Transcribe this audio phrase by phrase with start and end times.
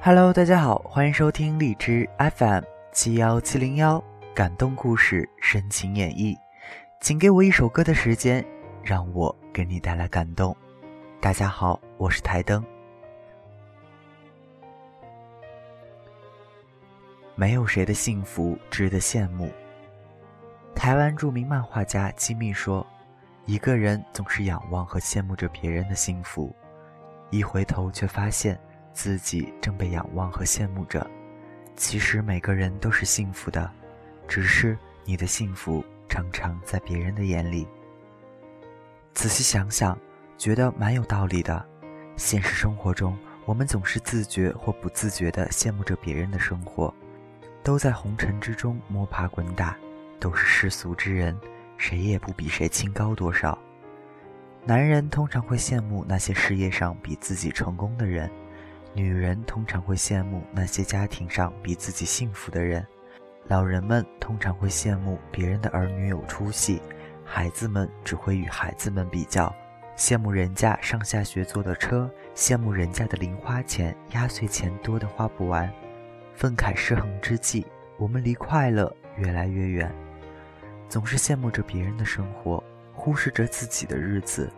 [0.00, 2.62] Hello，大家好，欢迎收听荔枝 FM
[2.92, 4.02] 七幺七零幺
[4.32, 6.38] 感动故事深情演绎，
[7.00, 8.44] 请给我一首歌的时间，
[8.80, 10.56] 让我给你带来感动。
[11.20, 12.64] 大家好，我是台灯。
[17.34, 19.50] 没有谁的幸福值得羡慕。
[20.76, 22.86] 台湾著名漫画家金密说
[23.46, 26.54] ：“一个人总是仰望和羡慕着别人的幸福，
[27.30, 28.56] 一回头却发现。”
[28.92, 31.08] 自己正被仰望和羡慕着，
[31.76, 33.70] 其实每个人都是幸福的，
[34.26, 37.66] 只是你的幸福常常在别人的眼里。
[39.14, 39.98] 仔细想想，
[40.36, 41.64] 觉得蛮有道理的。
[42.16, 46.92] 现实生活中，我们总是自觉或不自觉地羡慕着别人的生活，
[47.62, 49.76] 都在红尘之中摸爬滚打，
[50.18, 51.38] 都是世俗之人，
[51.76, 53.56] 谁也不比谁清高多少。
[54.64, 58.28] 男人通常会羡慕那些事业上比自己成功的人。
[58.98, 62.84] 女人通常会羡慕那些家庭上比自己幸福的人，
[63.46, 66.82] 老人们通常会羡慕别人的儿女有出息，
[67.24, 69.54] 孩子们只会与孩子们比较，
[69.96, 75.72] 羡慕人家上下学坐的车，羡慕人家的零花钱、压岁钱多的花不完。
[76.34, 77.64] 愤慨失衡之际，
[77.98, 79.94] 我们离快乐越来越远，
[80.88, 82.60] 总是羡慕着别人的生活，
[82.94, 84.50] 忽视着自己的日子，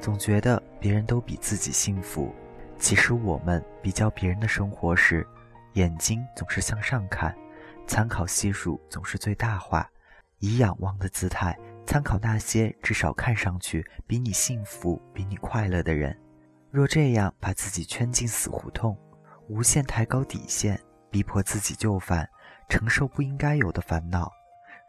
[0.00, 2.34] 总觉得别人都比自己幸福。
[2.82, 5.24] 其实我们比较别人的生活时，
[5.74, 7.32] 眼睛总是向上看，
[7.86, 9.88] 参考系数总是最大化，
[10.40, 11.56] 以仰望的姿态
[11.86, 16.18] 参考那些至少看上去比你幸福、比你快乐的人。
[16.72, 18.98] 若这样把自己圈进死胡同，
[19.48, 20.78] 无限抬高底线，
[21.08, 22.28] 逼迫自己就范，
[22.68, 24.28] 承受不应该有的烦恼，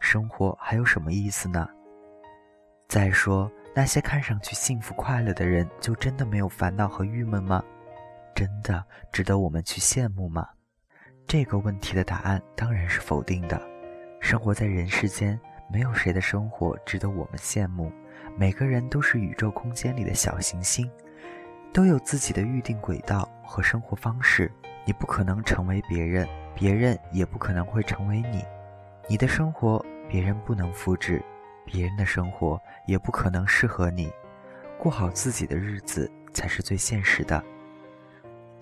[0.00, 1.68] 生活还有什么意思呢？
[2.88, 7.62] 再说，那些看上去幸福快乐的人，就真的没有烦恼和郁闷吗？
[8.34, 10.48] 真的值得我们去羡慕吗？
[11.26, 13.60] 这个问题的答案当然是否定的。
[14.20, 15.38] 生活在人世间，
[15.70, 17.92] 没有谁的生活值得我们羡慕。
[18.36, 20.90] 每个人都是宇宙空间里的小行星，
[21.72, 24.50] 都有自己的预定轨道和生活方式。
[24.84, 28.44] 你不可能成为别人，别人也不可能会成为你。
[29.08, 31.22] 你的生活别人不能复制，
[31.64, 34.10] 别人的生活也不可能适合你。
[34.78, 37.42] 过好自己的日子才是最现实的。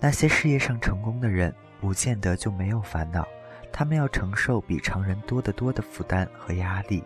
[0.03, 3.25] 那些事业上成功的人，不见得就没有烦恼，
[3.71, 7.01] 他们要承受比常人多得多的负担和压力。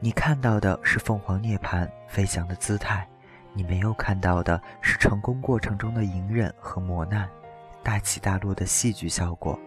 [0.00, 3.06] 你看到的是凤凰涅槃飞翔的姿态，
[3.52, 7.28] 你没有看到的是成功过程中的隐忍和磨难，
[7.82, 9.60] 大起大落的戏剧效果，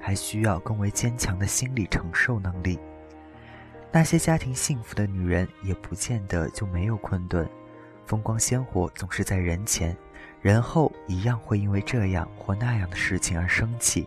[0.00, 2.78] 还需要更为坚强的心理承受能力。
[3.90, 7.44] 那些家庭幸福的女人，也不见得就没有困顿，
[8.06, 9.96] 风光鲜活总是在人前。
[10.44, 14.06] 人后一样会因为这样或那样的事情而生气，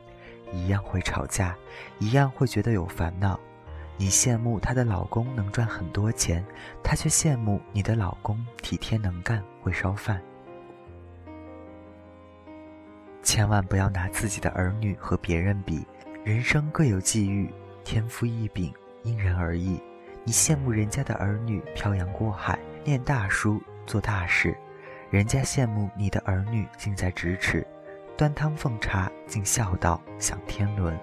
[0.53, 1.55] 一样会吵架，
[1.97, 3.39] 一样会觉得有烦恼。
[3.97, 6.45] 你羡慕她的老公能赚很多钱，
[6.83, 10.21] 她却羡慕你的老公体贴能干，会烧饭。
[13.23, 15.87] 千万不要拿自己的儿女和别人比，
[16.23, 17.51] 人生各有际遇，
[17.83, 18.71] 天赋异禀，
[19.01, 19.81] 因人而异。
[20.23, 24.55] 你羡慕人家的儿女漂洋过海，念大书，做大事。
[25.09, 27.65] 人家羡慕你的儿女近在咫尺，
[28.17, 30.99] 端汤奉茶，尽孝道，享天伦。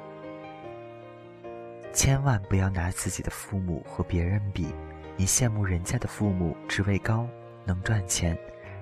[1.95, 4.75] 千万不要拿自己的父母和别人比，
[5.17, 7.27] 你羡慕人家的父母职位高，
[7.65, 8.37] 能赚钱，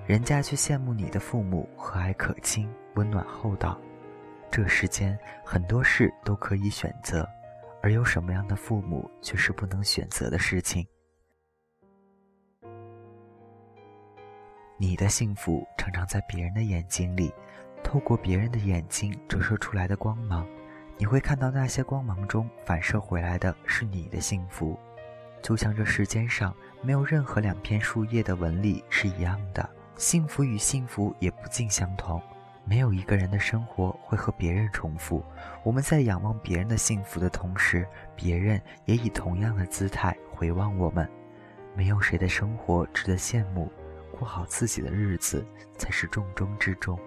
[0.05, 3.79] 人家却羡慕你的父母和蔼可亲，温暖厚道。
[4.51, 7.25] 这世间很多事都可以选择，
[7.81, 10.85] 而有什么样的父母却是不能选择的事情。
[14.85, 17.33] 你的幸福常常在别人的眼睛里，
[17.81, 20.45] 透过别人的眼睛折射出来的光芒，
[20.97, 24.77] 你会看到那些光芒中反射回来的是你的幸福，
[25.41, 32.21] 就像这世间上没有任何两片树叶的纹理是一样的，幸福与幸福也不尽相同，
[32.65, 35.23] 没有一个人的生活会和别人重复。
[35.63, 37.87] 我们在仰望别人的幸福的同时，
[38.17, 41.09] 别人也以同样的姿态回望我们，
[41.73, 43.71] 没有谁的生活值得羡慕。
[44.23, 45.45] 过好自己的日子
[45.77, 46.97] 才是重中之重。